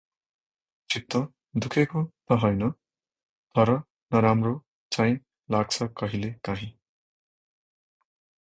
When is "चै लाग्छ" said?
4.91-5.89